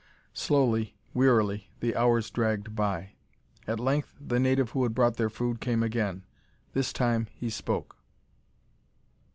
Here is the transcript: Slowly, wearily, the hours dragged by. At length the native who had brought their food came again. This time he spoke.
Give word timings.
Slowly, 0.33 0.97
wearily, 1.13 1.69
the 1.79 1.95
hours 1.95 2.31
dragged 2.31 2.75
by. 2.75 3.11
At 3.67 3.79
length 3.79 4.15
the 4.19 4.39
native 4.39 4.71
who 4.71 4.81
had 4.81 4.95
brought 4.95 5.17
their 5.17 5.29
food 5.29 5.61
came 5.61 5.83
again. 5.83 6.25
This 6.73 6.91
time 6.91 7.27
he 7.35 7.51
spoke. 7.51 7.97